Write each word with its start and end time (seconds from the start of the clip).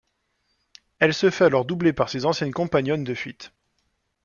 Elle 0.97 1.13
se 1.13 1.29
fait 1.29 1.45
alors 1.45 1.63
doubler 1.63 1.93
par 1.93 2.09
ses 2.09 2.25
anciennes 2.25 2.53
compagnonnes 2.53 3.03
de 3.03 3.13
fuite. 3.13 3.53